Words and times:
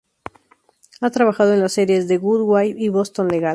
Ha 1.01 1.11
trabajado 1.11 1.53
en 1.53 1.59
las 1.59 1.73
series 1.73 2.07
"The 2.07 2.17
Good 2.17 2.41
Wife" 2.41 2.79
y 2.79 2.89
"Boston 2.89 3.27
Legal". 3.27 3.49